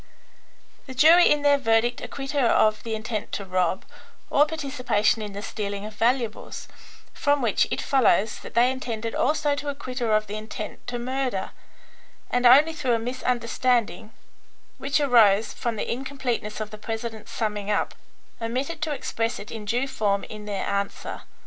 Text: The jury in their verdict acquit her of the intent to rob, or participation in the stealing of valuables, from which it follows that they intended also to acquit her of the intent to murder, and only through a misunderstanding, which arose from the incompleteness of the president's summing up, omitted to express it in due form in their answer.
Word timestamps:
The 0.87 0.95
jury 0.95 1.29
in 1.29 1.43
their 1.43 1.59
verdict 1.59 2.01
acquit 2.01 2.31
her 2.31 2.47
of 2.47 2.81
the 2.81 2.95
intent 2.95 3.31
to 3.33 3.45
rob, 3.45 3.85
or 4.31 4.47
participation 4.47 5.21
in 5.21 5.33
the 5.33 5.43
stealing 5.43 5.85
of 5.85 5.93
valuables, 5.93 6.67
from 7.13 7.39
which 7.39 7.67
it 7.69 7.83
follows 7.83 8.39
that 8.39 8.55
they 8.55 8.71
intended 8.71 9.13
also 9.13 9.53
to 9.53 9.69
acquit 9.69 9.99
her 9.99 10.15
of 10.15 10.25
the 10.25 10.37
intent 10.37 10.87
to 10.87 10.97
murder, 10.97 11.51
and 12.31 12.47
only 12.47 12.73
through 12.73 12.93
a 12.95 12.97
misunderstanding, 12.97 14.11
which 14.79 14.99
arose 14.99 15.53
from 15.53 15.75
the 15.75 15.87
incompleteness 15.87 16.59
of 16.59 16.71
the 16.71 16.79
president's 16.79 17.31
summing 17.31 17.69
up, 17.69 17.93
omitted 18.41 18.81
to 18.81 18.91
express 18.91 19.37
it 19.37 19.51
in 19.51 19.65
due 19.65 19.87
form 19.87 20.23
in 20.23 20.45
their 20.45 20.65
answer. 20.65 21.21